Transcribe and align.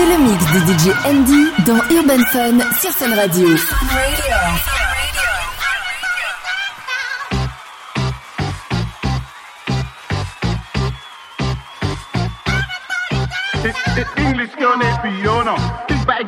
C'est 0.00 0.06
le 0.06 0.16
mix 0.24 0.42
de 0.54 0.60
DJ 0.72 0.96
Andy 1.04 1.44
dans 1.66 1.76
Urban 1.94 2.24
Fun 2.32 2.58
sur 2.80 2.90
Fun 2.90 3.14
Radio. 3.14 3.48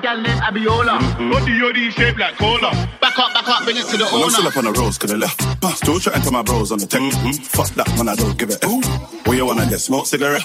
Named 0.02 0.41
Abiola. 0.52 0.98
Body 1.32 1.52
yoddy 1.58 1.90
shaped 1.90 2.18
like 2.18 2.36
cola. 2.36 2.70
Back 3.00 3.18
up, 3.18 3.32
back 3.32 3.48
up, 3.48 3.64
bring 3.64 3.76
it 3.76 3.86
to 3.86 3.96
the 3.96 4.04
When 4.04 4.22
I'm 4.22 4.30
still 4.30 4.46
up 4.48 4.56
on 4.56 4.64
the 4.64 4.72
roads, 4.72 4.98
could 4.98 5.10
have 5.10 5.18
left. 5.18 5.40
Uh, 5.64 5.72
Still 5.72 5.98
chatting 5.98 6.22
to 6.22 6.30
my 6.30 6.42
bros 6.42 6.70
on 6.72 6.78
the 6.78 6.86
text. 6.86 7.16
Fuck 7.56 7.68
that, 7.80 7.88
man, 7.96 8.08
I 8.08 8.14
don't 8.14 8.36
give 8.36 8.50
a 8.50 8.58
F. 8.62 9.26
Where 9.26 9.36
you 9.36 9.46
wanna 9.46 9.66
get 9.66 9.80
smoke 9.80 10.06
cigarette? 10.06 10.44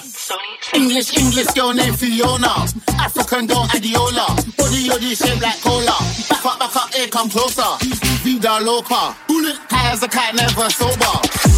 English, 0.74 1.16
English 1.16 1.48
girl 1.52 1.74
named 1.74 1.98
Fiona. 1.98 2.64
African 2.96 3.46
girl 3.46 3.68
Abiola. 3.68 4.26
Body 4.56 4.88
yoddy 4.88 5.12
shaped 5.12 5.42
like 5.42 5.60
cola. 5.60 5.96
Back 6.32 6.44
up, 6.46 6.58
back 6.58 6.76
up, 6.76 6.94
here 6.94 7.08
come 7.08 7.28
closer. 7.28 7.68
Vida 8.24 8.60
loca. 8.64 9.12
High 9.70 9.92
as 9.92 10.02
a 10.02 10.08
cat, 10.08 10.34
never 10.34 10.70
sober. 10.70 11.14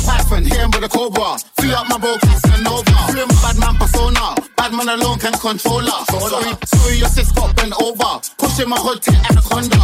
Python, 0.06 0.42
hit 0.44 0.58
him 0.58 0.70
with 0.74 0.84
a 0.84 0.88
cobra. 0.88 1.38
Free 1.58 1.72
up 1.72 1.86
my 1.88 1.98
bro, 1.98 2.16
Casanova. 2.18 2.98
Free 3.10 3.22
him, 3.22 3.28
bad 3.42 3.58
man 3.58 3.74
persona. 3.78 4.34
Bad 4.56 4.72
man 4.74 4.88
alone 4.90 5.18
can 5.18 5.32
control 5.38 5.80
her. 5.80 6.04
Sorry, 6.10 6.50
sorry, 6.66 6.96
your 6.98 7.08
sis 7.08 7.30
got 7.32 7.54
bent 7.56 7.74
over. 7.80 8.18
Pushing 8.40 8.68
my 8.68 8.76
hood 8.76 9.02
to 9.02 9.12
anaconda. 9.28 9.76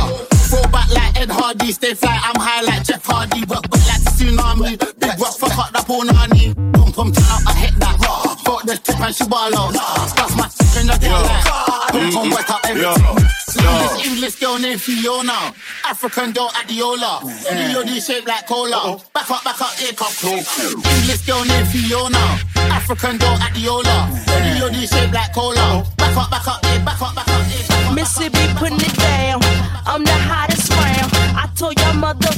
Throw 0.48 0.62
back 0.72 0.88
like 0.90 1.20
Ed 1.20 1.30
Hardy. 1.30 1.72
Stay 1.72 1.94
fly, 1.94 2.18
I'm 2.22 2.40
high 2.40 2.62
like 2.62 2.84
Jeff 2.84 3.04
Hardy. 3.04 3.44
But 3.44 3.68
but 3.70 3.80
like 3.86 4.02
the 4.02 4.10
tsunami. 4.16 4.78
Big 4.98 5.20
rock, 5.20 5.36
fuck 5.36 5.58
up 5.58 5.72
that 5.72 5.84
punani. 5.84 6.54
Pum 6.72 6.92
pum 6.92 7.08
out, 7.08 7.42
I 7.46 7.52
hit 7.60 7.74
that. 7.80 7.96
Fuck 8.44 8.62
the 8.64 8.76
tip 8.76 9.00
and 9.00 9.14
shibalo. 9.14 9.72
That's 10.16 10.34
my 10.36 10.48
stick 10.48 10.80
in 10.80 10.86
the 10.88 10.96
tail 10.96 11.20
like. 11.20 11.44
Pum 11.92 12.12
pum 12.12 12.30
wet 12.30 12.50
up 12.50 12.60
everything. 12.64 13.36
English, 13.56 14.06
English 14.06 14.36
girl 14.40 14.58
named 14.58 14.80
Fiona. 14.80 15.52
African 15.84 16.32
girl 16.32 16.48
Abiola. 16.56 17.20
Body 17.22 17.64
yoddy 17.74 18.00
shaped 18.00 18.26
like 18.26 18.46
cola. 18.46 19.00
Back 19.12 19.30
up, 19.30 19.44
back 19.44 19.60
up, 19.60 19.72
here 19.76 19.92
come 19.92 20.12
English 20.24 21.26
girl 21.26 21.44
named 21.44 21.68
Fiona. 21.68 22.40
African 22.72 23.18
girl 23.18 23.36
Abiola. 23.36 24.08
Body 24.26 24.52
yoddy 24.60 24.88
shaped 24.88 25.12
like 25.12 25.32
cola. 25.34 25.84
Back 25.96 26.16
up, 26.16 26.30
back 26.30 26.48
up, 26.48 26.64
here, 26.64 26.80
back 26.84 27.02
up, 27.02 27.14
back 27.14 27.28
up, 27.28 27.42
here. 27.46 27.75
Mississippi 28.06 28.38
putting 28.54 28.78
it 28.78 28.94
down. 28.98 29.40
I'm 29.84 30.04
the 30.04 30.12
hottest 30.30 30.70
round. 30.70 31.10
I 31.34 31.50
told 31.56 31.74
y'all 31.80 31.92
mother, 31.94 32.30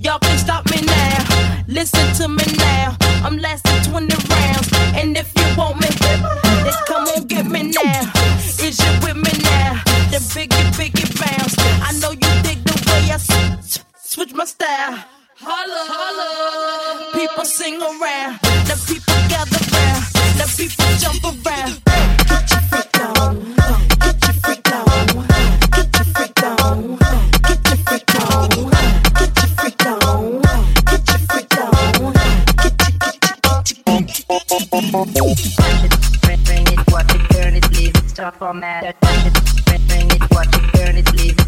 y'all 0.00 0.18
can't 0.20 0.40
stop 0.40 0.64
me 0.70 0.80
now. 0.80 1.20
Listen 1.68 2.06
to 2.16 2.28
me 2.28 2.44
now. 2.56 2.96
I'm 3.22 3.36
lasting 3.36 3.92
20 3.92 4.08
rounds. 4.32 4.68
And 4.96 5.14
if 5.18 5.30
you 5.36 5.44
want 5.58 5.76
me, 5.82 5.88
then 6.00 6.72
come 6.88 7.04
on 7.08 7.26
get 7.26 7.44
me 7.44 7.64
now. 7.76 8.00
Is 8.64 8.80
you 8.80 8.92
with 9.04 9.16
me 9.16 9.32
now? 9.52 9.82
The 10.12 10.16
biggie, 10.32 10.66
biggie 10.72 11.12
bounce. 11.20 11.54
I 11.84 11.92
know 12.00 12.12
you 12.12 12.30
dig 12.42 12.64
the 12.64 12.72
way 12.88 13.10
I 13.12 13.20
s- 13.20 13.84
switch 14.02 14.32
my 14.32 14.46
style. 14.46 14.96
Holla, 15.36 15.82
holla. 15.92 17.12
People 17.12 17.44
sing 17.44 17.76
around. 17.82 18.40
The 18.64 18.80
people 18.88 19.20
gather 19.28 19.60
round. 19.76 20.04
The 20.40 20.46
people 20.56 20.88
jump 20.96 21.22
around. 21.28 21.84
Get 22.30 22.50
your 22.50 22.62
freak 22.70 22.96
on. 23.20 23.89
Stop. 24.42 24.90
Touch 39.00 39.26
it, 39.26 39.88
bring, 39.88 40.10
it, 40.10 40.30
watch 40.30 40.54
it, 40.54 40.74
turn 40.74 40.96
it, 40.96 41.12
leave 41.14 41.38
it, 41.38 41.39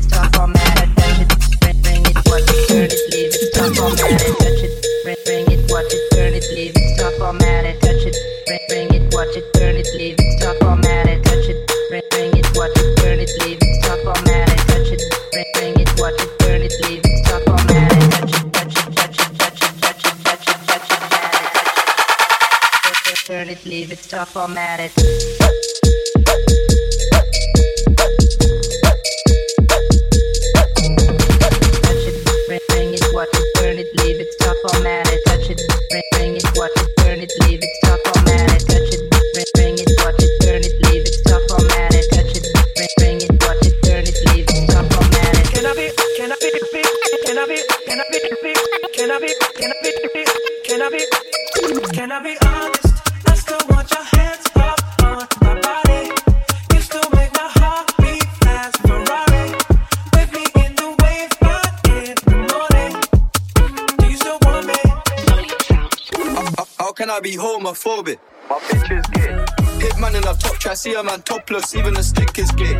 be 67.33 67.39
homophobic? 67.39 68.19
My 68.51 68.59
bitch 68.59 68.91
is 68.99 69.07
gay. 69.17 69.33
Hit 69.81 69.93
Hitman 69.93 70.15
in 70.17 70.25
a 70.29 70.35
top 70.35 70.57
try, 70.59 70.75
see 70.75 70.95
a 70.95 71.03
man 71.03 71.23
topless, 71.23 71.75
even 71.75 71.95
the 71.95 72.03
stick 72.03 72.39
is 72.39 72.51
gay. 72.53 72.79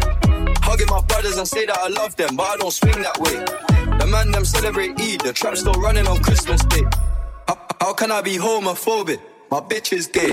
Hugging 0.61 0.89
my 0.91 1.01
brothers 1.09 1.39
and 1.39 1.49
say 1.49 1.65
that 1.67 1.79
I 1.79 1.89
love 1.89 2.17
them, 2.17 2.37
but 2.37 2.45
I 2.45 2.57
don't 2.59 2.71
swing 2.71 3.01
that 3.03 3.17
way. 3.19 3.37
The 3.99 4.07
man 4.07 4.31
them 4.31 4.45
celebrate 4.45 5.01
Eid, 5.01 5.21
the 5.23 5.33
trap 5.33 5.57
still 5.57 5.75
running 5.75 6.07
on 6.07 6.23
Christmas 6.23 6.63
Day. 6.65 6.85
How, 7.49 7.57
how 7.81 7.93
can 7.95 8.11
I 8.11 8.21
be 8.21 8.37
homophobic? 8.37 9.21
My 9.51 9.61
bitch 9.61 9.93
is 9.93 10.07
gay. 10.07 10.33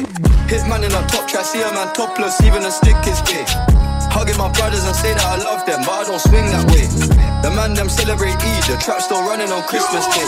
Hitman 0.52 0.84
in 0.84 0.92
a 0.92 1.02
top 1.08 1.28
try, 1.30 1.42
see 1.44 1.62
a 1.62 1.72
man 1.72 1.94
topless, 1.94 2.42
even 2.42 2.62
the 2.64 2.72
stick 2.72 3.00
is 3.08 3.22
gay. 3.22 3.46
Hugging 4.12 4.38
my 4.38 4.52
brothers 4.52 4.84
and 4.84 4.96
say 4.96 5.14
that 5.14 5.24
I 5.24 5.38
love 5.38 5.66
them, 5.66 5.80
but 5.86 5.96
I 5.96 6.04
don't 6.04 6.20
swing 6.20 6.46
that 6.52 6.66
way. 6.72 6.86
The 7.44 7.52
man 7.56 7.74
them 7.74 7.88
celebrate 7.88 8.36
Eid, 8.36 8.64
the 8.68 8.76
trap 8.84 9.02
still 9.02 9.22
running 9.22 9.52
on 9.52 9.64
Christmas 9.64 10.06
Day. 10.12 10.28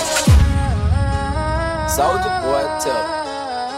Soldier 1.92 2.32
boy, 2.40 2.64
tell. 2.80 3.21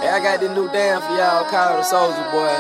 Hey, 0.04 0.10
I 0.10 0.20
got 0.20 0.42
this 0.42 0.52
new 0.52 0.68
dance 0.68 1.00
for 1.08 1.16
y'all 1.16 1.48
called 1.48 1.80
the 1.80 1.84
Soldier 1.88 2.28
Boy. 2.28 2.52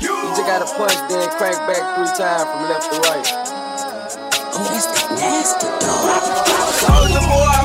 You 0.00 0.08
just 0.32 0.40
gotta 0.48 0.64
punch, 0.64 0.96
then 1.12 1.28
crank 1.36 1.60
back 1.68 1.84
three 2.00 2.08
times 2.16 2.48
from 2.48 2.64
left 2.64 2.88
to 2.88 2.96
right. 3.12 3.28
Oh, 4.56 4.64
that's 4.72 4.88
that 4.88 5.04
nasty 5.12 5.68
dog. 5.68 6.16
Soldier 6.80 7.20
boy, 7.28 7.60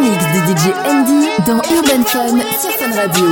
mix 0.00 0.24
de 0.32 0.40
DJ 0.46 0.72
ND 0.86 1.44
dans 1.46 1.58
Urban 1.58 2.02
Fun 2.06 2.38
sur 2.58 2.70
Fun 2.70 2.92
Radio. 2.96 3.26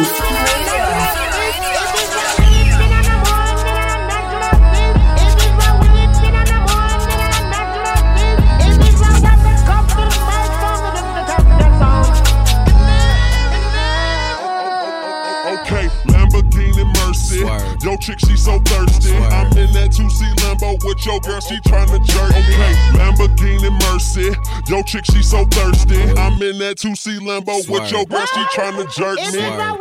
Okay, 15.60 15.88
Lamborghini 16.06 16.84
Mercy. 16.96 17.40
Yo, 17.82 17.96
chick, 17.96 18.18
she 18.20 18.36
so 18.36 18.58
thirsty. 18.60 19.14
I'm 19.16 19.46
in 19.56 19.72
that 19.72 19.90
2C 19.90 20.34
Lambo 20.40 20.82
with 20.84 21.04
your 21.06 21.20
girl, 21.20 21.40
she 21.40 21.56
tryna 21.60 22.04
jerk 22.04 22.30
me. 22.30 22.38
Okay, 22.38 22.74
Lamborghini 22.98 23.70
Mercy 23.70 23.87
mercy. 23.98 24.30
Yo, 24.68 24.82
chick, 24.82 25.04
she 25.04 25.22
so 25.22 25.44
thirsty. 25.46 26.00
I'm 26.00 26.40
in 26.42 26.58
that 26.58 26.76
2C 26.78 27.18
Lambo 27.18 27.68
with 27.68 27.90
your 27.90 28.04
girl, 28.06 28.24
she 28.26 28.40
tryna 28.54 28.94
jerk 28.94 29.16
me. 29.16 29.78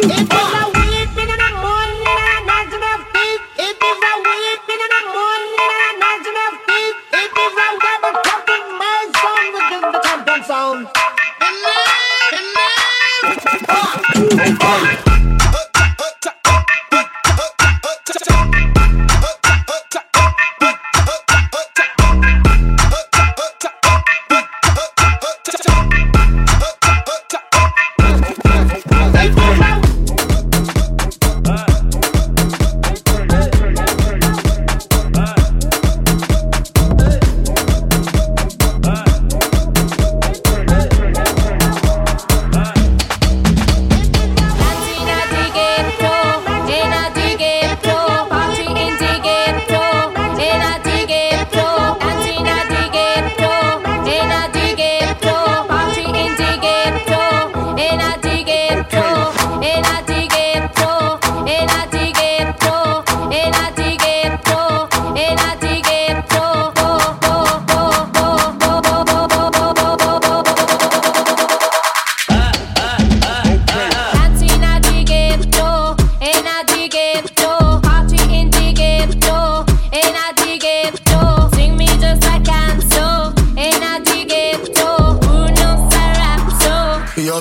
It's 0.00 0.67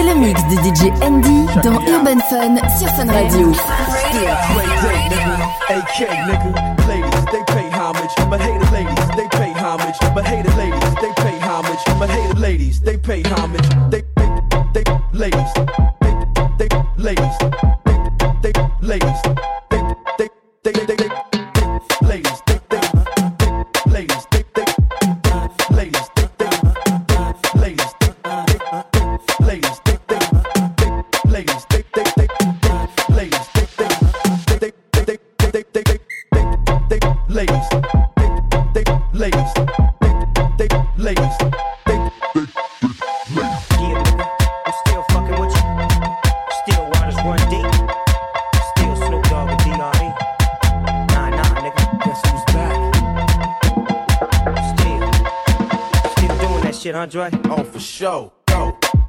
mix 0.00 0.42
de 0.48 0.56
DJ 0.56 0.90
Andy 1.02 1.46
dans 1.62 1.78
Urban 1.86 2.18
Fun 2.28 2.56
sur 2.78 2.88
Fun 2.90 3.06
Radio. 3.12 3.52
AK 5.68 6.08
nigga, 6.26 6.52
ladies, 6.88 7.24
they 7.30 7.42
pay 7.46 7.68
homage, 7.70 8.14
but 8.30 8.40
hated 8.40 8.70
ladies, 8.72 9.08
they 9.16 9.28
pay 9.28 9.52
homage, 9.52 9.96
but 10.14 10.24
hated 10.24 10.54
ladies, 10.56 10.94
they 11.00 11.12
pay 11.16 11.38
homage, 11.40 11.84
but 11.98 12.10
hated 12.10 12.38
ladies, 12.38 12.80
they 12.80 12.96
pay 12.96 13.22
homage, 13.22 13.61
Andre? 56.90 57.30
Oh, 57.44 57.62
for 57.62 57.78
sure. 57.78 58.32
wet 58.48 59.01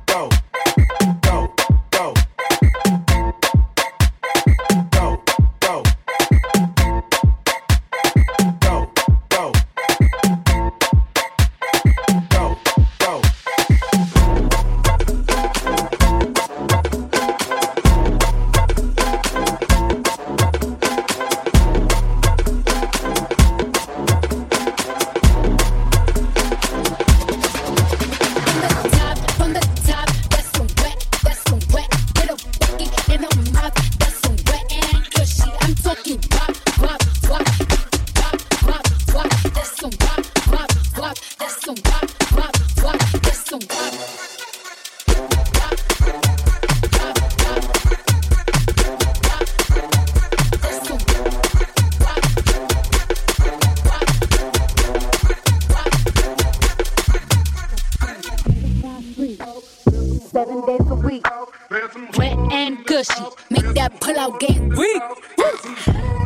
that 63.83 63.99
pull 63.99 64.17
out 64.17 64.39
game 64.39 64.69
weak. 64.69 65.01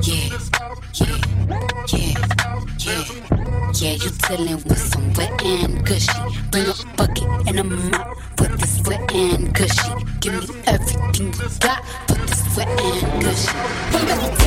Yeah, 0.04 0.38
yeah, 0.94 1.18
yeah, 1.88 2.14
yeah. 2.78 3.04
Yeah, 3.74 3.94
you 3.94 4.10
dealing 4.28 4.62
with 4.68 4.78
some 4.78 5.12
wet 5.14 5.42
and 5.44 5.84
gushy. 5.86 6.22
Bring 6.52 6.68
a 6.68 6.74
bucket 6.96 7.48
and 7.48 7.60
a 7.60 7.64
mop. 7.64 8.18
Put 8.36 8.52
this 8.60 8.82
wet 8.86 9.12
and 9.12 9.54
gushy. 9.56 9.92
Give 10.20 10.34
me 10.34 10.62
everything 10.68 11.34
you 11.34 11.50
got. 11.60 11.84
Put 12.08 12.22
this 12.28 12.58
wet 12.58 12.68
and 12.68 13.24
gushy. 13.24 14.47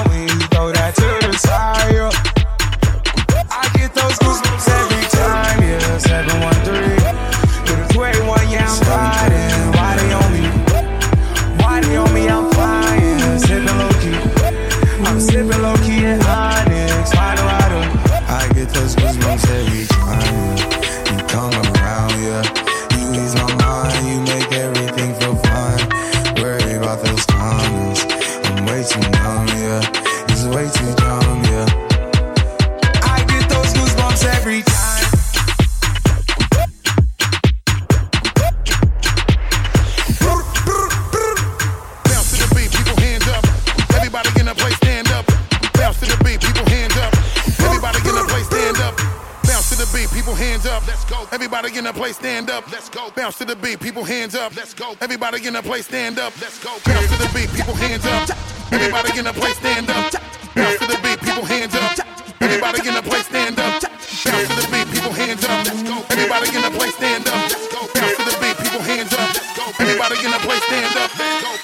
beat, 46.31 46.41
people 46.41 46.67
hands 46.69 46.95
up. 46.97 47.13
Everybody 47.59 47.99
in 48.07 48.15
the 48.15 48.25
place 48.27 48.47
stand 48.47 48.77
up. 48.79 48.95
Bounce 49.43 49.69
to 49.69 49.75
the 49.75 49.87
beat, 49.91 50.09
people 50.11 50.35
hands 50.35 50.65
up. 50.65 50.85
Let's 50.87 51.03
go. 51.05 51.27
Everybody 51.31 51.77
in 51.77 51.83
the 51.83 51.93
place 51.93 52.15
stand 52.15 52.49
up. 52.49 52.71
Let's 52.71 52.89
go. 52.89 53.11
Bounce 53.11 53.37
to 53.39 53.45
the 53.45 53.55
beat, 53.55 53.79
people 53.79 54.03
hands 54.03 54.35
up. 54.35 54.55
Let's 54.55 54.73
go. 54.73 54.95
Everybody 55.01 55.45
in 55.45 55.53
the 55.53 55.61
place 55.61 55.85
stand 55.85 56.19
up. 56.19 56.33
Let's 56.39 56.63
go. 56.63 56.71
Bounce 56.85 57.09
to 57.11 57.17
the 57.17 57.29
beat, 57.35 57.51
people 57.51 57.75
hands 57.75 58.05
up. 58.05 58.29
Everybody 58.71 59.19
in 59.19 59.25
the 59.25 59.33
place 59.33 59.57
stand 59.57 59.89
up. 59.89 60.11
Bounce 60.55 60.79
to 60.79 60.87
the 60.87 60.99
beat, 61.03 61.19
people 61.19 61.45
hands 61.45 61.75
up. 61.75 61.99
Everybody 62.39 62.87
in 62.87 62.93
the 62.95 63.03
place 63.03 63.27
stand 63.27 63.59
up. 63.59 63.81
Bounce 63.81 64.47
to 64.47 64.55
the 64.55 64.67
beat, 64.71 64.87
people 64.93 65.11
hands 65.11 65.43
up. 65.43 65.65
Let's 65.65 65.83
go. 65.83 65.97
Everybody 66.09 66.47
in 66.55 66.61
the 66.61 66.71
place 66.71 66.95
stand 66.95 67.27
up. 67.27 67.49
Let's 67.51 67.67
go. 67.67 67.79
Bounce 67.91 68.15
to 68.17 68.23
the 68.23 68.35
beat, 68.39 68.57
people 68.63 68.81
hands 68.81 69.13
up. 69.13 69.35
Let's 69.35 69.51
go. 69.57 69.65
Everybody 69.83 70.15
in 70.23 70.31
the 70.31 70.39
place 70.39 70.63
stand 70.63 70.95
up. 70.95 71.11
Let's 71.19 71.43
go. 71.43 71.60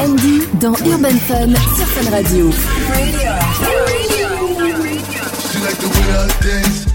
Andy 0.00 0.40
dans 0.54 0.72
Urban 0.72 1.18
Fun 1.28 1.52
sur 1.76 1.86
Fun 1.86 2.10
Radio. 2.10 2.50
She 2.50 2.78
like 5.60 5.76
the 5.76 5.88
way 5.92 6.08
I 6.08 6.26
dance. 6.40 6.86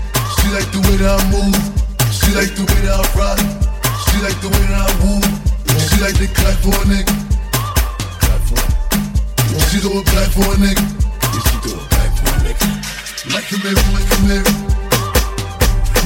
She 0.41 0.47
like 0.50 0.69
the 0.71 0.79
way 0.81 0.97
I 1.05 1.21
move. 1.29 1.53
She 2.09 2.33
like 2.33 2.55
the 2.55 2.63
way 2.65 2.89
I 2.89 2.97
rock. 3.15 3.39
She 4.09 4.17
like 4.24 4.39
the 4.41 4.50
way 4.50 4.65
I 4.74 4.89
woo. 5.03 5.21
She 5.77 6.01
like 6.01 6.17
to 6.17 6.27
clap 6.33 6.57
for 6.63 6.85
do. 11.62 11.77
Like 13.33 13.51
a 13.51 13.57
like 13.62 13.75
a. 13.75 14.41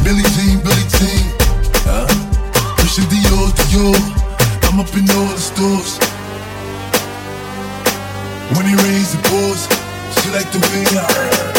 Billy 0.03 0.25
Jean, 0.35 0.59
Billy 0.59 0.85
Jean. 0.99 1.23
Huh? 1.87 2.07
I'm 4.63 4.79
up 4.79 4.93
in 4.95 5.09
all 5.11 5.27
the 5.27 5.37
stores. 5.37 6.08
When 8.55 8.65
he 8.65 8.73
raised 8.73 9.15
the 9.15 9.29
balls, 9.29 9.67
she 10.21 10.31
like 10.31 10.51
the 10.51 10.59
way 10.59 10.99
I. 10.99 11.58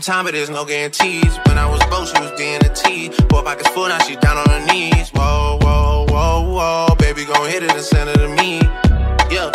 Time, 0.00 0.24
but 0.24 0.32
there's 0.32 0.48
no 0.48 0.64
guarantees. 0.64 1.38
When 1.46 1.58
I 1.58 1.68
was 1.68 1.84
broke, 1.84 2.08
she 2.08 2.18
was 2.22 2.32
being 2.32 2.56
a 2.64 2.74
T. 2.74 3.10
Four 3.28 3.42
pockets 3.42 3.68
full, 3.68 3.86
now 3.86 3.98
she 3.98 4.16
down 4.16 4.38
on 4.38 4.48
her 4.48 4.66
knees. 4.66 5.10
Whoa, 5.10 5.58
whoa, 5.60 6.06
whoa, 6.08 6.88
whoa. 6.88 6.94
Baby, 6.96 7.26
gon' 7.26 7.46
hit 7.50 7.62
it 7.62 7.70
and 7.70 7.82
send 7.82 8.08
it 8.08 8.16
to 8.16 8.28
me. 8.28 8.60
Yeah. 9.30 9.52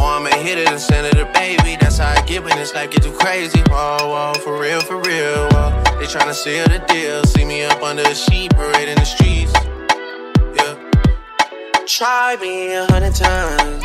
Or 0.00 0.16
I'ma 0.16 0.30
hit 0.30 0.56
it 0.56 0.68
and 0.70 0.80
send 0.80 1.06
it 1.06 1.12
to 1.16 1.26
baby. 1.34 1.76
That's 1.78 1.98
how 1.98 2.08
I 2.08 2.24
get 2.24 2.42
when 2.42 2.56
this 2.56 2.74
life 2.74 2.90
get 2.90 3.02
too 3.02 3.12
crazy. 3.12 3.60
Whoa, 3.68 3.98
whoa, 4.00 4.32
for 4.42 4.58
real, 4.58 4.80
for 4.80 4.96
real. 5.02 5.46
Whoa. 5.50 5.82
They 5.98 6.06
tryna 6.06 6.32
seal 6.32 6.64
the 6.66 6.78
deal. 6.88 7.22
See 7.24 7.44
me 7.44 7.64
up 7.64 7.82
under 7.82 8.04
a 8.04 8.14
sheet, 8.14 8.56
parade 8.56 8.88
in 8.88 8.96
the 8.96 9.04
streets. 9.04 9.52
Yeah. 10.56 11.84
Try 11.84 12.36
me 12.40 12.72
a 12.72 12.86
hundred 12.86 13.14
times. 13.14 13.84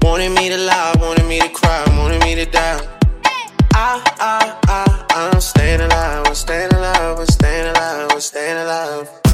Wanted 0.00 0.30
me 0.30 0.48
to 0.48 0.56
lie, 0.56 0.94
wanted 0.98 1.26
me 1.26 1.40
to 1.40 1.48
cry, 1.50 1.84
wanted 1.98 2.22
me 2.22 2.34
to 2.36 2.46
die. 2.46 2.95
I, 3.78 4.00
I, 4.18 4.58
I, 4.68 5.32
I'm 5.34 5.38
staying 5.38 5.82
alive, 5.82 6.26
I'm 6.26 6.34
staying 6.34 6.72
alive, 6.72 7.18
I'm 7.18 7.26
staying 7.26 7.68
alive, 7.68 8.10
I'm 8.10 8.20
staying 8.20 8.56
alive. 8.56 9.25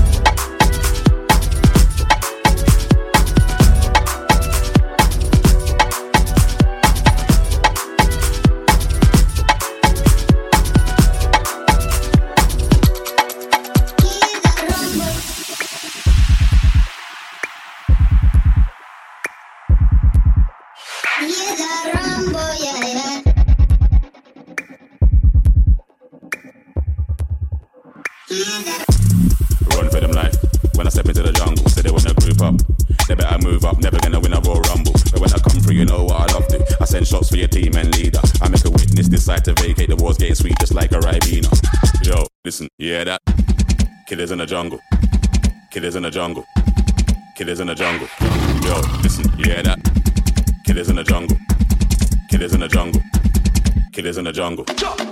Run 28.32 29.90
for 29.90 30.00
them 30.00 30.12
life. 30.12 30.34
When 30.74 30.86
I 30.86 30.90
step 30.90 31.04
into 31.04 31.20
the 31.22 31.32
jungle, 31.32 31.68
say 31.68 31.82
they 31.82 31.90
wanna 31.90 32.14
group 32.14 32.40
up. 32.40 32.56
They 33.06 33.14
better 33.14 33.36
move 33.44 33.66
up, 33.66 33.78
never 33.80 33.98
gonna 33.98 34.20
win 34.20 34.32
a 34.32 34.40
Royal 34.40 34.62
Rumble. 34.72 34.94
But 35.12 35.20
when 35.20 35.32
I 35.34 35.38
come 35.38 35.60
through, 35.60 35.74
you 35.74 35.84
know 35.84 36.04
what 36.04 36.16
I 36.16 36.32
love 36.32 36.48
to. 36.48 36.76
I 36.80 36.86
send 36.86 37.06
shots 37.06 37.28
for 37.28 37.36
your 37.36 37.48
team 37.48 37.76
and 37.76 37.94
leader. 37.94 38.20
I 38.40 38.48
make 38.48 38.64
a 38.64 38.70
witness 38.70 39.08
decide 39.08 39.44
to 39.44 39.52
vacate. 39.60 39.90
The 39.90 39.96
war's 39.96 40.16
getting 40.16 40.34
sweet, 40.34 40.58
just 40.60 40.72
like 40.72 40.92
a 40.92 41.00
Ribena. 41.00 41.52
Yo, 42.06 42.24
listen, 42.42 42.68
yeah 42.78 43.04
that? 43.04 43.20
Killers 44.08 44.30
in 44.30 44.38
the 44.38 44.46
jungle. 44.46 44.80
Killers 45.70 45.96
in 45.96 46.04
the 46.04 46.10
jungle. 46.10 46.46
Killers 47.36 47.60
in 47.60 47.66
the 47.66 47.74
jungle. 47.74 48.08
Yo, 48.64 48.80
listen, 49.02 49.28
yeah 49.36 49.60
that? 49.60 49.78
Killers 50.64 50.88
in 50.88 50.96
the 50.96 51.04
jungle. 51.04 51.36
Killers 52.30 52.54
in 52.54 52.60
the 52.60 52.68
jungle. 52.68 53.02
Killers 53.92 54.16
in 54.16 54.24
the 54.24 54.32
jungle. 54.32 55.11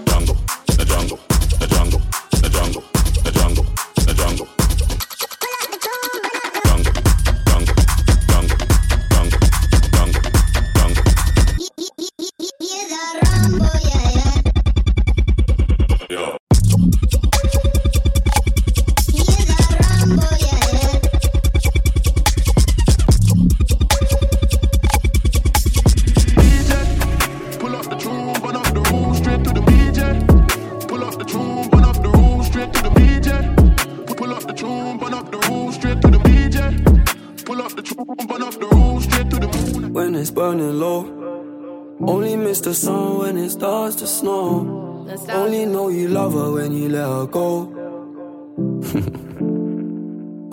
The 42.62 42.74
sun 42.74 43.18
when 43.18 43.36
it 43.38 43.50
starts 43.50 43.96
to 43.96 44.06
snow. 44.06 45.06
Only 45.30 45.64
know 45.64 45.88
you 45.88 46.08
love 46.08 46.34
her 46.34 46.52
when 46.52 46.72
you 46.72 46.90
let 46.90 47.06
her 47.06 47.26
go. 47.26 47.72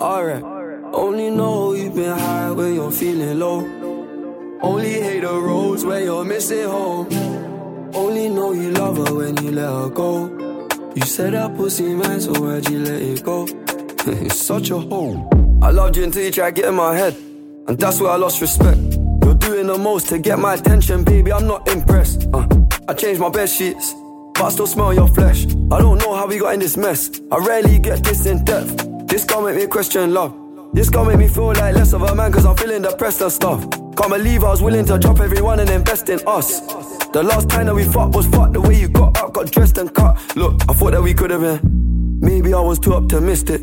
Alright. 0.00 0.42
Only 0.94 1.30
know 1.30 1.74
you've 1.74 1.94
been 1.94 2.18
high 2.18 2.50
when 2.50 2.74
you're 2.74 2.90
feeling 2.90 3.38
low. 3.38 3.60
Only 4.62 4.92
hate 5.02 5.20
the 5.20 5.38
roads 5.38 5.84
where 5.84 6.02
you're 6.02 6.24
missing 6.24 6.66
home. 6.66 7.08
Only 7.94 8.30
know 8.30 8.52
you 8.52 8.70
love 8.70 8.96
her 8.96 9.14
when 9.14 9.36
you 9.44 9.50
let 9.52 9.68
her 9.68 9.90
go. 9.90 10.66
You 10.94 11.02
said 11.02 11.34
that 11.34 11.54
pussy 11.56 11.94
man, 11.94 12.22
so 12.22 12.32
why'd 12.32 12.70
you 12.70 12.78
let 12.78 13.02
it 13.02 13.22
go? 13.22 13.46
it's 14.06 14.40
such 14.40 14.70
a 14.70 14.78
hole. 14.78 15.28
I 15.60 15.70
loved 15.72 15.98
you 15.98 16.04
until 16.04 16.24
you 16.24 16.30
tried 16.30 16.56
to 16.56 16.62
get 16.62 16.70
in 16.70 16.74
my 16.74 16.96
head. 16.96 17.14
And 17.68 17.78
that's 17.78 18.00
where 18.00 18.12
I 18.12 18.16
lost 18.16 18.40
respect. 18.40 18.87
Doing 19.48 19.66
the 19.66 19.78
most 19.78 20.10
to 20.10 20.18
get 20.18 20.38
my 20.38 20.52
attention, 20.52 21.04
baby. 21.04 21.32
I'm 21.32 21.46
not 21.46 21.66
impressed. 21.68 22.28
Uh, 22.34 22.46
I 22.86 22.92
changed 22.92 23.18
my 23.18 23.30
bed 23.30 23.48
sheets, 23.48 23.94
but 24.34 24.44
I 24.44 24.50
still 24.50 24.66
smell 24.66 24.92
your 24.92 25.08
flesh. 25.08 25.46
I 25.72 25.78
don't 25.78 25.96
know 25.96 26.14
how 26.14 26.26
we 26.26 26.38
got 26.38 26.52
in 26.52 26.60
this 26.60 26.76
mess. 26.76 27.18
I 27.32 27.38
rarely 27.38 27.78
get 27.78 28.04
this 28.04 28.26
in 28.26 28.44
depth. 28.44 29.08
This 29.08 29.24
gon' 29.24 29.46
make 29.46 29.56
me 29.56 29.66
question 29.66 30.12
love. 30.12 30.36
This 30.74 30.90
gon' 30.90 31.06
make 31.06 31.16
me 31.16 31.28
feel 31.28 31.46
like 31.46 31.74
less 31.74 31.94
of 31.94 32.02
a 32.02 32.14
man, 32.14 32.30
cause 32.30 32.44
I'm 32.44 32.58
feeling 32.58 32.82
depressed 32.82 33.22
and 33.22 33.32
stuff. 33.32 33.62
Can't 33.96 34.10
believe 34.10 34.44
I 34.44 34.50
was 34.50 34.60
willing 34.60 34.84
to 34.84 34.98
drop 34.98 35.18
everyone 35.18 35.60
and 35.60 35.70
invest 35.70 36.10
in 36.10 36.20
us. 36.26 36.60
The 37.12 37.22
last 37.22 37.48
time 37.48 37.66
that 37.66 37.74
we 37.74 37.84
fucked 37.84 38.14
was 38.14 38.26
fucked 38.26 38.52
the 38.52 38.60
way 38.60 38.78
you 38.78 38.88
got 38.88 39.16
up, 39.16 39.32
got 39.32 39.50
dressed 39.50 39.78
and 39.78 39.94
cut. 39.94 40.18
Look, 40.36 40.60
I 40.68 40.74
thought 40.74 40.90
that 40.90 41.02
we 41.02 41.14
could 41.14 41.30
have 41.30 41.40
been. 41.40 42.18
Maybe 42.20 42.52
I 42.52 42.60
was 42.60 42.78
too 42.78 42.92
optimistic. 42.92 43.62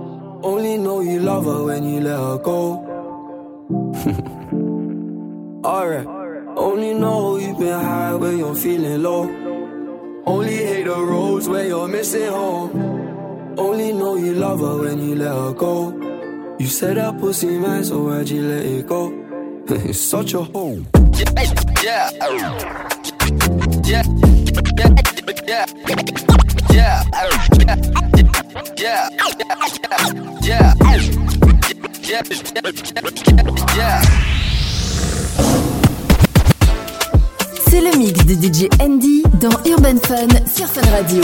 Only 0.43 0.77
know 0.77 1.01
you 1.01 1.19
love 1.19 1.45
her 1.45 1.63
when 1.65 1.83
you 1.83 2.01
let 2.01 2.17
her 2.17 2.37
go. 2.39 2.87
Alright. 5.63 6.07
Only 6.57 6.93
know 6.95 7.37
you've 7.37 7.59
been 7.59 7.79
high 7.79 8.15
when 8.15 8.37
you're 8.39 8.55
feeling 8.55 9.03
low. 9.03 9.23
Only 10.25 10.55
hate 10.55 10.85
the 10.85 10.99
roads 10.99 11.47
where 11.47 11.67
you're 11.67 11.87
missing 11.87 12.29
home. 12.29 13.55
Only 13.57 13.93
know 13.93 14.15
you 14.15 14.33
love 14.33 14.59
her 14.61 14.77
when 14.77 15.07
you 15.07 15.15
let 15.15 15.33
her 15.33 15.53
go. 15.53 16.55
You 16.59 16.67
said 16.67 16.97
that 16.97 17.19
pussy 17.19 17.59
man, 17.59 17.83
so 17.83 18.03
why'd 18.03 18.29
you 18.29 18.41
let 18.41 18.65
it 18.65 18.87
go? 18.87 19.11
it's 19.69 19.99
such 19.99 20.33
a 20.33 20.41
hole. 20.41 20.83
Yeah. 21.83 22.09
Yeah. 22.11 22.11
Yeah. 23.83 24.03
Yeah. 25.47 25.65
Yeah. 26.71 27.03
Yeah. 27.67 28.07
C'est 37.67 37.79
le 37.79 37.97
mix 37.97 38.25
de 38.25 38.33
DJ 38.33 38.67
Andy 38.81 39.23
dans 39.39 39.49
Urban 39.65 39.97
Fun 40.03 40.27
sur 40.53 40.67
Fun 40.67 40.81
Radio. 40.91 41.21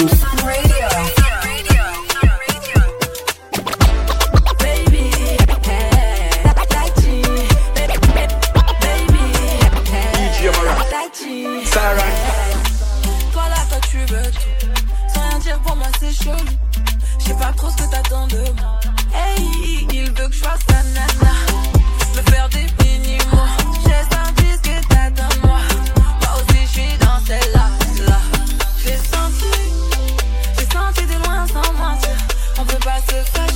Toi 13.33 13.43
là, 13.49 13.55
toi 13.69 13.79
tu 13.89 13.97
veux 13.97 14.31
tout. 14.31 14.67
Sans 15.13 15.21
rien 15.29 15.39
dire 15.39 15.59
pour 15.59 15.75
moi, 15.75 15.87
c'est 15.99 16.13
chelou 16.13 16.66
pas 17.37 17.53
trop 17.55 17.69
ce 17.69 17.77
que 17.77 17.89
t'attends 17.89 18.27
de 18.27 18.43
moi. 18.59 18.79
Hey, 19.13 19.87
il 19.93 20.11
veut 20.11 20.27
que 20.27 20.33
je 20.33 20.43
fasse 20.43 20.61
la 20.69 20.83
nana. 20.83 21.33
Me 22.15 22.21
faire 22.31 22.49
des 22.49 22.67
minimums. 22.83 23.49
J'ai 23.83 24.03
senti 24.15 24.45
ce 24.53 24.69
que 24.69 24.87
t'attends 24.87 25.35
de 25.41 25.47
moi. 25.47 25.59
Moi 26.21 26.31
aussi, 26.41 26.61
je 26.63 26.79
suis 26.79 26.97
dans 26.99 27.19
celle-là. 27.25 27.69
Là. 28.07 28.19
J'ai 28.83 28.97
senti, 28.97 29.57
j'ai 30.57 30.65
senti 30.65 31.05
de 31.05 31.23
loin 31.25 31.45
sans 31.47 31.73
mentir. 31.73 32.17
On 32.59 32.63
peut 32.65 32.77
pas 32.83 32.99
se 33.07 33.13
faire. 33.31 33.46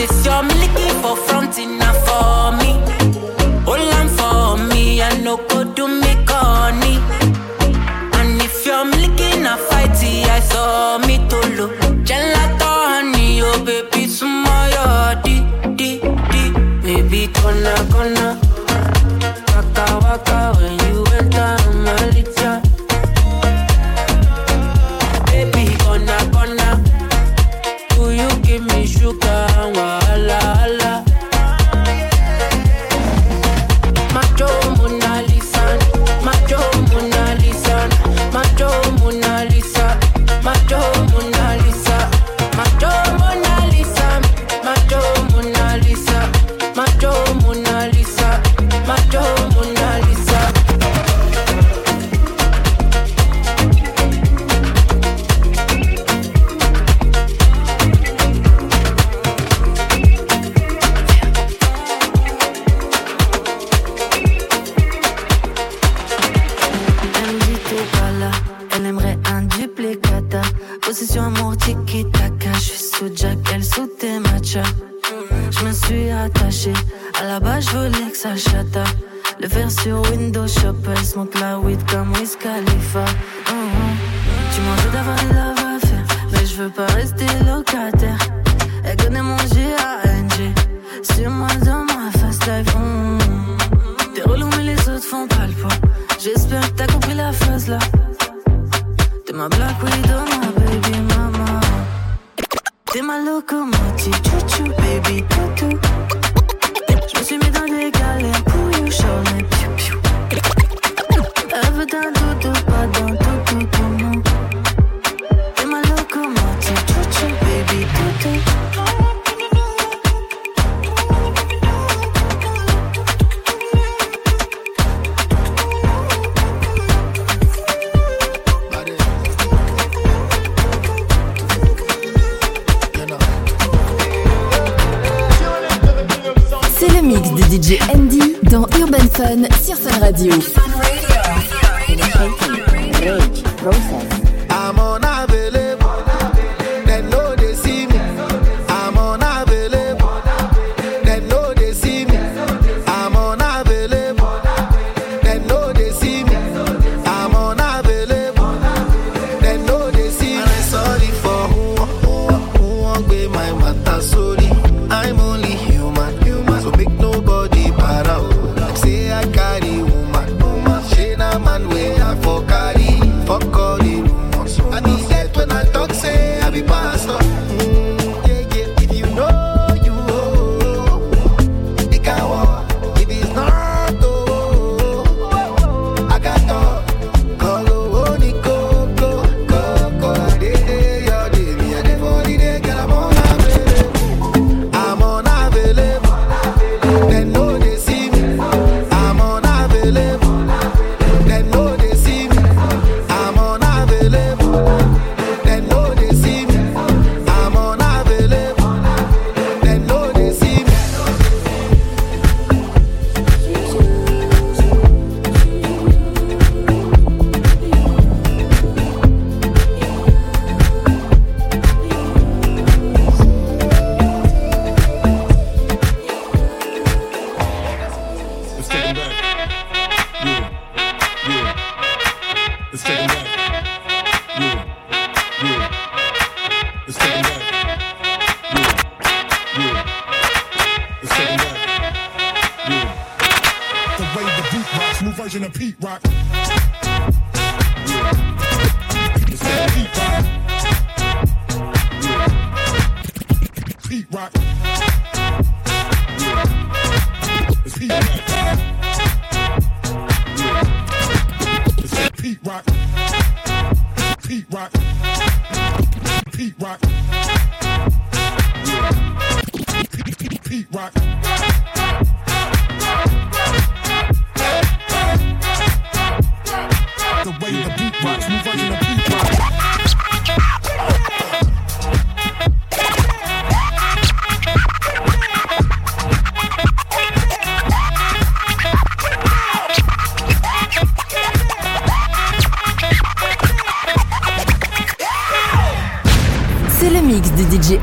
This 0.00 0.24
your 0.24 0.42
looking 0.42 1.02
for 1.02 1.14
front 1.14 1.58
enough 1.58 1.89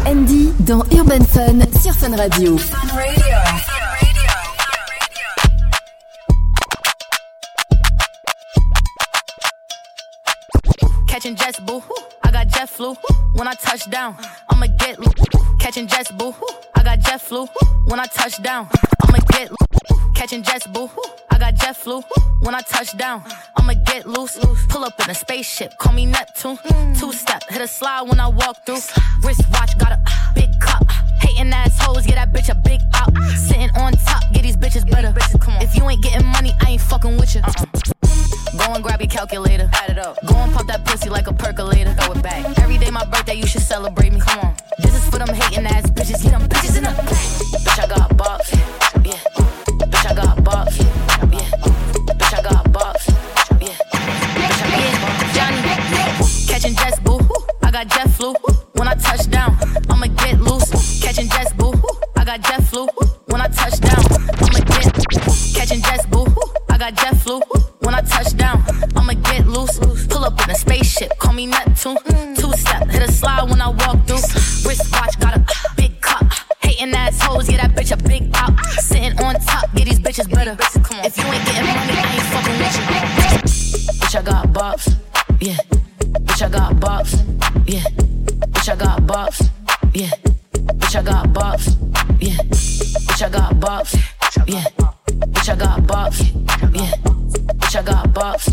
Andy 0.06 0.54
dans 0.60 0.84
Urban 0.92 1.24
Fun 1.26 1.60
sur. 1.82 1.94
Fun 1.94 2.16
Radio. 2.16 2.58
Catching 11.08 11.36
jets, 11.36 11.60
boo. 11.66 11.82
I 12.24 12.32
got 12.32 12.48
jet 12.48 12.70
flu. 12.70 12.96
When 13.38 13.48
I 13.48 13.54
touch 13.54 13.88
down, 13.92 14.16
I'ma 14.50 14.66
get 14.80 14.98
loose. 14.98 15.14
Catching 15.60 15.86
jets, 15.86 16.12
boo. 16.12 16.34
I 16.74 16.82
got 16.82 17.00
jet 17.02 17.22
flu. 17.22 17.46
When 17.86 18.00
I 18.00 18.08
touch 18.08 18.42
down, 18.42 18.68
I'ma 19.04 19.20
get 19.30 19.52
loose. 19.52 20.02
Catching 20.16 20.42
jets, 20.42 20.66
boo. 20.66 20.90
I 21.30 21.38
got 21.38 21.54
jet 21.54 21.78
flu. 21.78 22.02
When 22.42 22.56
I 22.56 22.62
touch 22.62 22.98
down, 22.98 23.24
I'ma 23.56 23.74
get 23.86 24.08
loose. 24.08 24.40
Pull 24.70 24.84
up 24.84 25.00
in 25.02 25.12
a 25.12 25.14
spaceship, 25.14 25.78
call 25.78 25.94
me 25.94 26.08
Neptune. 26.08 26.58
Two 26.98 27.14
step, 27.14 27.48
hit 27.48 27.62
a 27.62 27.68
slide 27.68 28.10
when 28.10 28.20
I 28.20 28.28
walk 28.28 28.66
through. 28.66 28.82
Wrist 29.24 29.44
watch, 29.52 29.78
got 29.78 29.92
a 29.92 30.00
big 30.34 30.50
cup. 30.60 30.90
Hating 31.22 31.54
assholes, 31.54 32.08
get 32.08 32.16
that 32.16 32.34
bitch 32.34 32.50
a 32.50 32.56
big 32.56 32.82
out. 32.96 33.16
Sitting 33.38 33.70
on 33.78 33.94
top, 33.94 34.24
get 34.34 34.42
these 34.42 34.58
bitches 34.58 34.90
better. 34.90 35.14
If 35.62 35.76
you 35.76 35.88
ain't 35.88 36.02
getting 36.02 36.26
money, 36.26 36.54
I 36.62 36.72
ain't 36.72 36.82
fucking 36.82 37.18
with 37.18 37.36
you. 37.36 37.42
Uh-uh. 37.42 37.66
Go 38.58 38.74
and 38.74 38.84
grab 38.84 39.00
your 39.00 39.10
calculator. 39.10 39.70
Add 39.74 39.92
it 39.92 40.00
up. 40.00 40.18
Go 40.26 40.36
and 40.36 40.52
pop 40.52 40.66
that 40.68 40.84
pussy 40.86 41.10
like 41.10 41.28
a 41.28 41.34
percolator. 41.34 41.77
Got 98.28 98.44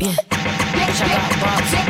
yeah. 0.00 0.12
Bitch, 0.12 1.02
I 1.02 1.08
got 1.08 1.30
box, 1.42 1.72
yeah. 1.72 1.84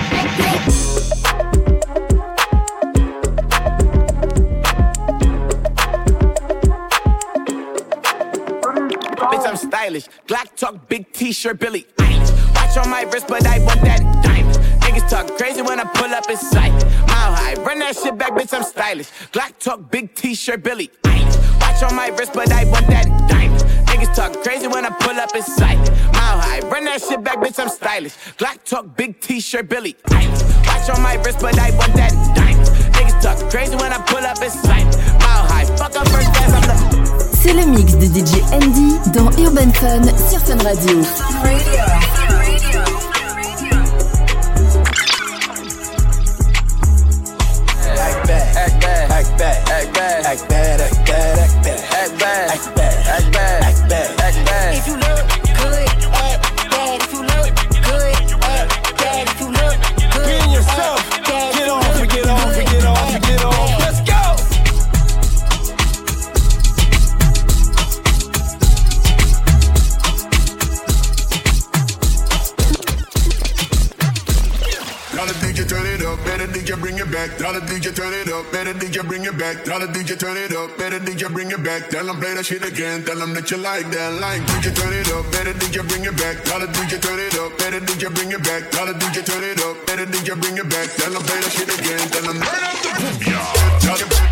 Bitch, 9.29 9.47
I'm 9.47 9.57
stylish. 9.59 10.09
Glock 10.27 10.55
talk, 10.57 10.89
big 10.89 11.13
t-shirt, 11.13 11.59
Billie 11.61 11.87
Eilish. 11.99 12.55
Watch 12.55 12.79
on 12.79 12.89
my 12.89 13.03
wrist, 13.03 13.29
but 13.29 13.47
I 13.47 13.59
want 13.59 13.83
that 13.83 14.01
diamond. 14.23 14.57
Niggas 14.81 15.07
talk 15.11 15.37
crazy 15.37 15.61
when 15.61 15.79
I 15.79 15.85
pull 15.85 16.15
up 16.15 16.31
in 16.31 16.39
sight. 16.39 16.73
Mile 16.73 17.35
high, 17.35 17.55
run 17.57 17.81
that 17.81 17.97
shit 17.97 18.17
back, 18.17 18.33
bitch, 18.33 18.55
I'm 18.57 18.63
stylish. 18.65 19.11
Glock 19.33 19.59
talk, 19.59 19.91
big 19.91 20.15
t-shirt, 20.15 20.63
Billie 20.63 20.91
Eilish. 21.03 21.61
Watch 21.61 21.83
on 21.83 21.95
my 21.95 22.09
wrist, 22.09 22.33
but 22.33 22.51
I 22.51 22.56
stylish. 28.09 28.37
Glock 28.37 28.65
talk, 28.65 28.97
big 28.97 29.21
t-shirt, 29.21 29.69
Billy. 29.69 29.97
Watch 30.11 30.91
on 30.91 31.03
my 31.03 31.15
wrist, 31.25 31.41
but 31.41 31.59
I 31.59 31.71
want 31.77 31.95
that. 31.95 32.13
Niggas 32.93 33.51
crazy 33.51 33.77
when 33.77 33.93
I 33.93 33.99
pull 34.07 34.25
up, 34.25 34.39
high. 34.39 35.65
Fuck 35.77 35.97
up 35.97 36.09
first. 36.09 36.31
C'est 37.43 37.53
le 37.53 37.67
mix 37.67 37.93
de 37.95 38.07
DJ 38.07 38.43
Andy 38.53 38.99
dans 39.13 39.31
Urban 39.39 39.71
Fun 39.73 40.03
sur 40.29 40.41
Fun 40.41 40.59
Radio. 40.65 41.03
Radio. 41.43 41.85
Act 47.99 48.31
act 48.31 48.85
act 48.85 49.41
act 49.41 49.63
act 50.27 50.53
act 52.51 52.79
act. 52.79 52.86
Better 78.57 78.73
DJ 78.73 79.07
bring 79.07 79.25
it 79.25 79.37
back. 79.37 79.65
Dollar 79.65 79.87
DJ 79.87 80.19
turn 80.19 80.39
it 80.39 80.53
up, 80.57 80.79
better 80.79 80.99
DJ 80.99 81.31
bring 81.31 81.51
it 81.51 81.63
back. 81.63 81.91
Tell 81.91 82.07
them 82.07 82.17
play 82.17 82.33
that 82.33 82.47
shit 82.47 82.65
again, 82.65 83.05
tell 83.05 83.19
them 83.19 83.35
that 83.35 83.51
you 83.51 83.59
like 83.59 83.91
that. 83.91 84.17
Like 84.17 84.41
DJ 84.49 84.73
turn 84.73 84.95
it 84.97 85.13
up, 85.13 85.31
better 85.31 85.53
DJ 85.53 85.87
bring 85.87 86.05
it 86.09 86.17
back. 86.17 86.43
Dollar 86.49 86.67
DJ 86.73 86.97
turn 86.97 87.21
it 87.21 87.37
up, 87.37 87.53
better 87.59 87.81
DJ 87.81 88.09
bring 88.15 88.33
it 88.33 88.43
back. 88.43 88.71
Dollar 88.71 88.95
DJ 88.95 89.27
turn 89.29 89.45
it 89.45 89.61
up, 89.61 89.77
better 89.87 90.07
DJ 90.07 90.41
bring 90.41 90.57
it 90.57 90.69
back. 90.73 90.89
Tell 90.97 91.13
them 91.13 91.23
play 91.29 91.41
that 91.45 91.53
shit 91.53 91.69
again, 91.69 92.01
tell 92.09 92.25
them 92.25 92.41
turn 92.41 92.65
up 92.65 92.81
the 92.81 92.91
boom, 92.97 93.17
yeah. 93.29 93.85
Dollar, 93.85 94.26